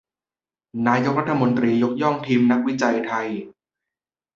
[0.87, 3.27] นายกรัฐมนตรียกย่องทีมนักวิจัยไทย